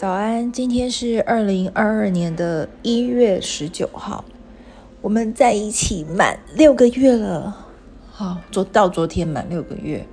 [0.00, 4.24] 早安，今天是二零二二年的一月十九号，
[5.02, 7.66] 我们在一起满六个月了。
[8.10, 10.06] 好，昨到昨天满六个月，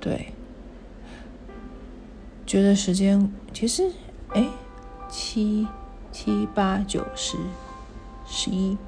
[0.00, 0.32] 对，
[2.46, 3.92] 觉得时间其实，
[4.30, 4.48] 哎，
[5.10, 5.68] 七
[6.10, 7.36] 七八九十
[8.24, 8.78] 十一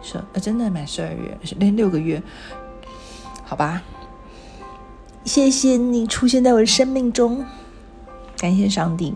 [0.00, 2.22] 十，呃，真的满十二月，连六个月，
[3.44, 3.82] 好吧。
[5.26, 7.44] 谢谢你出现在我的生命中。
[8.38, 9.14] 感谢上帝。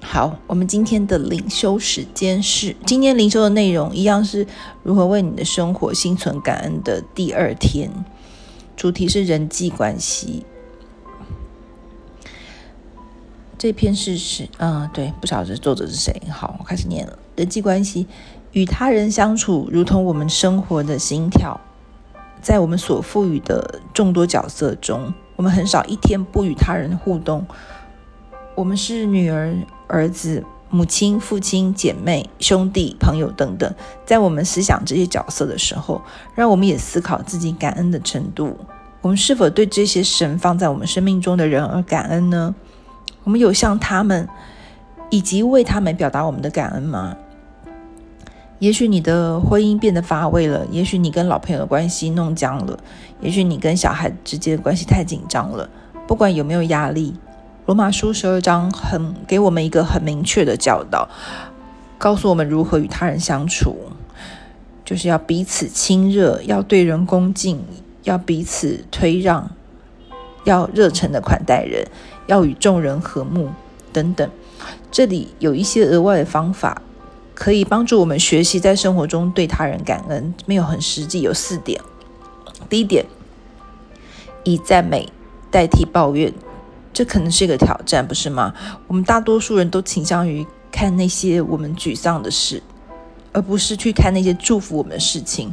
[0.00, 4.46] 好，我们今天的灵修时间是今天灵修的内容，一样是
[4.82, 7.90] 如何为你的生活心存感恩的第二天。
[8.76, 10.44] 主题是人际关系。
[13.56, 16.20] 这篇是是嗯，对，不晓得作者是谁。
[16.28, 17.16] 好，我开始念了。
[17.36, 18.08] 人际关系，
[18.50, 21.60] 与他人相处，如同我们生活的心跳。
[22.40, 27.46] 在我们所赋予的众多角色中，我们很少一天不与他人互动。
[28.54, 29.56] 我们是女儿、
[29.88, 33.74] 儿子、母亲、父亲、姐妹、兄弟、朋友等等。
[34.04, 36.02] 在我们思想这些角色的时候，
[36.34, 38.58] 让我们也思考自己感恩的程度。
[39.00, 42.54] 我们是否对这些神放在我们生命中的人而感恩呢？
[43.24, 44.28] 我们有向他们
[45.08, 47.16] 以及为他们表达我们的感恩吗？
[48.58, 52.78] 也许你的婚姻变得乏味了，也许你跟老朋友的关系弄僵了，
[53.20, 55.68] 也许你跟小孩之间的关系太紧张了。
[56.06, 57.14] 不管有没有压力。
[57.64, 61.08] 罗马书十二章很给我们一个很明确的教导，
[61.96, 63.76] 告诉我们如何与他人相处，
[64.84, 67.64] 就是要彼此亲热，要对人恭敬，
[68.02, 69.52] 要彼此推让，
[70.42, 71.86] 要热诚的款待人，
[72.26, 73.50] 要与众人和睦
[73.92, 74.28] 等等。
[74.90, 76.82] 这里有一些额外的方法，
[77.32, 80.34] 可以帮助我们学习在生活中对他人感恩。
[80.46, 81.80] 没有很实际，有四点。
[82.68, 83.06] 第一点，
[84.42, 85.12] 以赞美
[85.52, 86.34] 代替抱怨。
[86.92, 88.52] 这可能是一个挑战，不是吗？
[88.86, 92.62] 我们大多数人都倾向于看那些我们沮丧的事，
[93.32, 95.52] 而不是去看那些祝福我们的事情。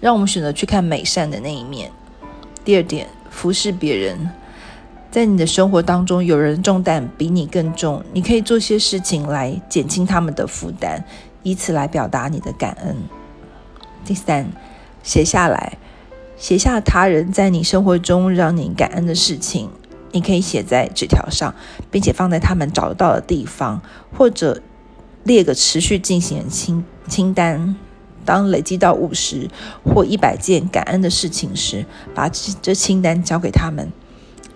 [0.00, 1.90] 让我们选择去看美善的那一面。
[2.64, 4.30] 第二点，服侍别人。
[5.10, 11.02] 在你的生活当中，有人重担比你更重，你可以做些事情来减轻他们的负担，
[11.42, 12.94] 以此来表达你的感恩。
[14.04, 14.46] 第三，
[15.02, 15.78] 写下来，
[16.36, 19.70] 写下他人在你生活中让你感恩的事情。
[20.16, 21.54] 你可以写在纸条上，
[21.90, 23.82] 并且放在他们找得到的地方，
[24.16, 24.62] 或者
[25.24, 27.76] 列个持续进行的清清单。
[28.24, 29.48] 当累积到五十
[29.84, 32.28] 或一百件感恩的事情时，把
[32.60, 33.92] 这清单交给他们，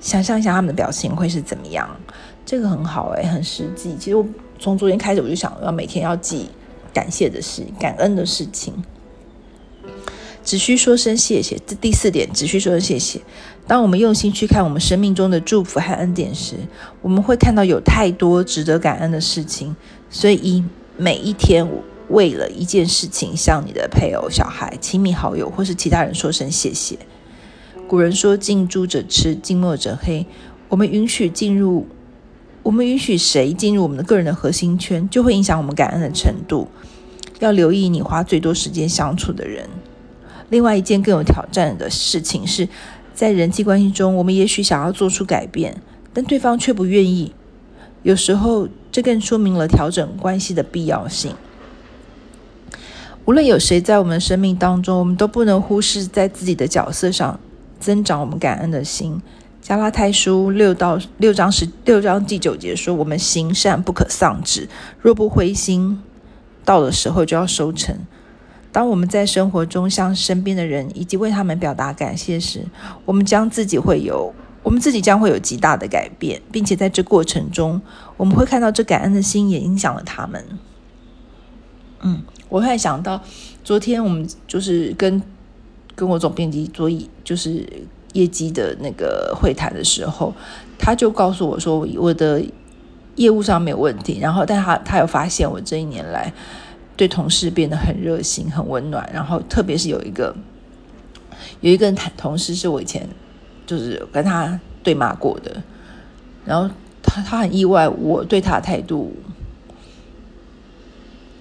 [0.00, 1.88] 想象一下他们的表情会是怎么样。
[2.44, 3.94] 这个很好诶，很实际。
[3.96, 4.26] 其实我
[4.58, 6.50] 从昨天开始我就想要每天要记
[6.92, 8.74] 感谢的事、感恩的事情。
[10.50, 11.56] 只需说声谢谢。
[11.64, 13.20] 这第四点，只需说声谢谢。
[13.68, 16.56] 当我们用心去看我们生命中的祝福和恩典时，
[17.02, 19.76] 我们会看到有太多值得感恩的事情。
[20.10, 20.64] 所以，以
[20.96, 21.64] 每一天
[22.08, 26.98] 为了一件事情，向你的配偶、小孩、亲密好友或是其他人说声谢谢。
[27.86, 30.26] 古人说：“近朱者赤，近墨者黑。”
[30.68, 31.86] 我们允许进入，
[32.64, 36.66] 我们允许谁进入我们的个人的核心圈，就会影响我们感恩的程度。
[37.38, 39.68] 要留意你花最多时间相处的人。
[40.50, 42.68] 另外一件更有挑战的事情是，
[43.14, 45.80] 在人际关系中，我们也许想要做出改变，
[46.12, 47.32] 但对方却不愿意。
[48.02, 51.34] 有时候，这更说明了调整关系的必要性。
[53.26, 57.38] 无论有谁在我们生命当中，我们都不能忽视在自己的角色上
[57.78, 59.20] 增长我们感恩的心。
[59.62, 64.68] 加拉太书六到六章十六章第九节说：“我们行善不可丧志，
[65.00, 66.02] 若不灰心，
[66.64, 67.94] 到了时候就要收成。”
[68.72, 72.64] 当我们在生活中向身边的人以及为他们表达感谢时，
[73.04, 74.32] 我们将自己会有，
[74.62, 77.82] 我们自己将会有极大的改变，并且在这过程中，
[78.16, 80.44] 我们会看到这感恩的心也影响了他们。
[82.02, 83.20] 嗯，我会想到
[83.64, 85.20] 昨天我们就是跟
[85.96, 86.88] 跟我总编辑做
[87.24, 87.66] 就是
[88.12, 90.32] 业绩的那个会谈的时候，
[90.78, 92.40] 他就告诉我说我的
[93.16, 96.32] 业务上没有问题，然后但他他有发现我这一年来。
[97.00, 100.36] 对同事变得很热心、很温暖，然后特别是有一个
[101.62, 103.08] 有一个同事是我以前
[103.66, 105.62] 就是跟他对骂过的，
[106.44, 106.68] 然后
[107.02, 109.16] 他他很意外，我对他的态度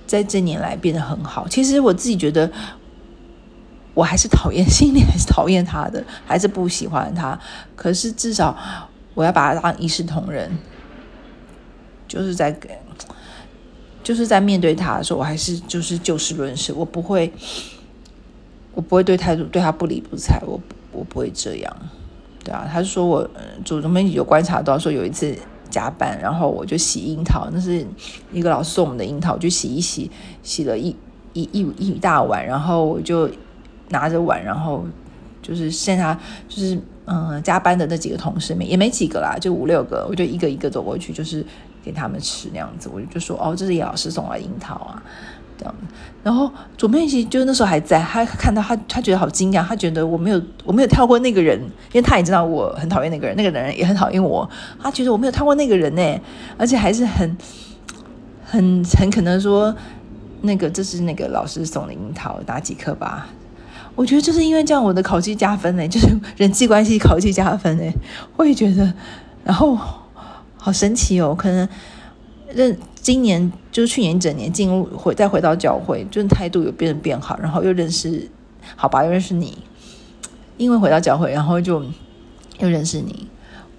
[0.08, 1.46] 在这年来变得很好。
[1.46, 2.50] 其实我自己觉得
[3.94, 7.38] 我还是讨厌， 心里还是讨厌他的，还是不喜欢他。
[7.76, 8.58] 可是至少
[9.14, 10.50] 我要把他当一视同仁，
[12.08, 12.80] 就是在给。
[14.04, 17.32] 就是在面对他的时候，我还是就是就事论事，我不会，
[18.74, 20.60] 我不会对态度对他不理不睬，我
[20.92, 21.78] 我不会这样，
[22.44, 22.68] 对啊。
[22.72, 23.30] 他就说我，
[23.64, 25.36] 主总编有观察到说有一次
[25.70, 27.86] 加班，然后我就洗樱桃，那是
[28.32, 30.10] 一个老师送我们的樱桃，我就洗一洗，
[30.42, 30.96] 洗了一
[31.34, 33.30] 一一一,大碗，然后我就
[33.90, 34.84] 拿着碗，然后
[35.42, 41.46] 就是剩下就是嗯加班的那几个同事没也没几个啦，就五六个，我就一个一个走过去，就是
[41.84, 45.02] 给他们吃那样子，我就说哦，这是叶老师送来樱桃啊。
[45.58, 45.76] 这样，
[46.24, 51.60] 然后左边其实就那时候还在，他看到他，他觉得好惊讶，他觉得我没有我没有跳过那个人，
[51.92, 54.50] 因为他也知道我很讨厌那个人，那个人也很讨厌我，
[54.82, 56.22] 他觉得我没有跳过那个人呢，
[56.58, 57.38] 而且还是很
[58.46, 59.76] 很很可能说
[60.44, 63.28] 那个这是那个老师送的樱桃，打几颗吧？
[63.96, 67.84] 我觉得就是因为这样，我的考绩加分呢，就是人际关系考绩加分呢，
[68.38, 68.94] 我也觉得，
[69.44, 69.78] 然后
[70.60, 71.68] 好神奇哦，可能
[72.54, 72.78] 认。
[73.02, 78.30] 今年就是去年一整年进入回再回到教会，就是态度有变得变好，然后又认识，
[78.76, 79.58] 好吧，又认识你，
[80.58, 81.82] 因为回到教会，然后就
[82.60, 83.28] 又认识你。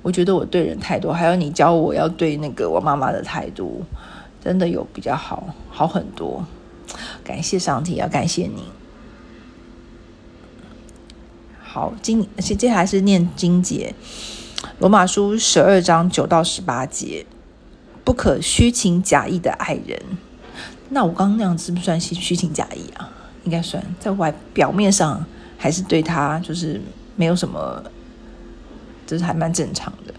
[0.03, 3.83] 我觉得我对人态度，还有你教我要对那个我妈妈的态度，
[4.43, 6.45] 真的有比较好，好很多。
[7.23, 8.65] 感谢上帝，要感谢你。
[11.63, 13.95] 好，今接接下来是念经节，
[14.79, 17.27] 罗马书十二章九到十八节。
[18.03, 20.01] 不可虚情假意的爱人，
[20.89, 23.09] 那我刚刚那样是不是算虚虚情假意啊？
[23.45, 25.25] 应该算，在外表面上
[25.57, 26.81] 还是对他就是
[27.15, 27.85] 没有什么，
[29.07, 30.15] 就是还蛮正常的。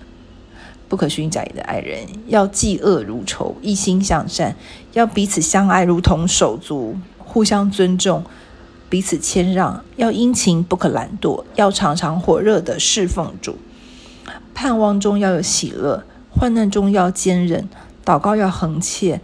[0.88, 4.55] 不可虚情假意的爱人，要嫉恶如仇，一心向善，
[4.93, 8.23] 要彼此相爱，如同手足，互相尊重，
[8.89, 13.57] 彼此谦让，要殷勤，不可懒惰，要常常火热的侍奉主，
[14.53, 16.03] 盼望中要有喜乐。
[16.33, 17.68] 患难中要坚忍，
[18.06, 19.19] 祷告要恒切，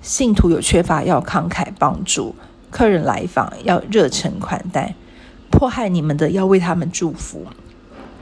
[0.00, 2.36] 信徒有缺乏要慷慨帮助，
[2.70, 4.94] 客人来访要热诚款待，
[5.50, 7.46] 迫害你们的要为他们祝福，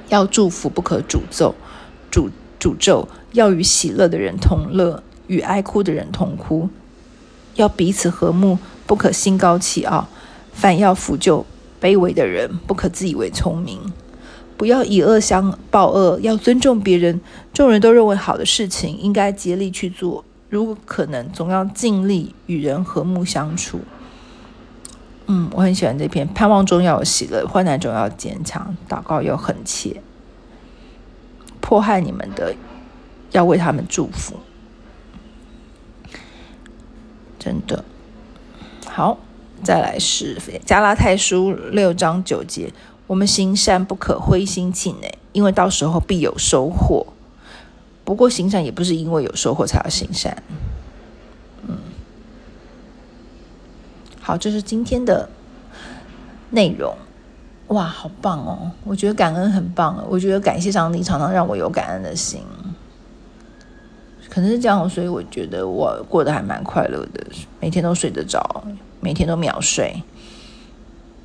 [0.08, 1.54] 要祝福不可诅咒，
[2.10, 6.70] 诅诅咒要与喜乐的人同乐，与哀哭的人同哭，
[7.56, 10.08] 要彼此和睦，不可心高气傲，
[10.54, 11.44] 反要扶救
[11.78, 13.92] 卑微的人，不可自以为聪明。
[14.56, 17.20] 不要以恶相报恶，要尊重别人。
[17.52, 20.24] 众人都认为好的事情，应该竭力去做。
[20.48, 23.80] 如果可能，总要尽力与人和睦相处。
[25.26, 26.28] 嗯，我很喜欢这篇。
[26.28, 30.00] 盼望中要有喜乐，患难中要坚强，祷告要恒切。
[31.60, 32.54] 迫害你们的，
[33.32, 34.36] 要为他们祝福。
[37.38, 37.84] 真的
[38.86, 39.18] 好，
[39.62, 42.72] 再来是加拉太书六章九节。
[43.06, 47.06] 我们行善不可灰心气馁，因为到时候必有收获。
[48.04, 50.42] 不过行善也不是因为有收获才要行善。
[51.66, 51.76] 嗯，
[54.20, 55.28] 好，这是今天的
[56.50, 56.96] 内容。
[57.68, 58.70] 哇，好棒哦！
[58.84, 60.02] 我觉得感恩很棒。
[60.08, 62.42] 我觉得感谢上帝常常让我有感恩的心。
[64.28, 67.24] 可能是这样，所以我觉得我过得还蛮快乐的，
[67.60, 68.64] 每天都睡得着，
[69.00, 70.02] 每天都秒睡。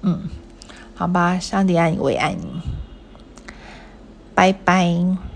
[0.02, 0.22] 嗯。
[1.00, 2.62] 好吧，上帝爱你，我也爱你，
[4.36, 5.29] 拜拜。